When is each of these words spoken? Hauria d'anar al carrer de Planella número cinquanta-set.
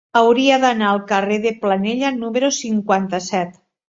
Hauria 0.19 0.55
d'anar 0.61 0.85
al 0.91 1.01
carrer 1.11 1.37
de 1.43 1.51
Planella 1.65 2.11
número 2.15 2.49
cinquanta-set. 2.61 3.53